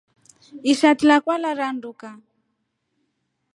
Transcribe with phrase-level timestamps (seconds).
[0.71, 2.09] Ishati lakwa laranduka.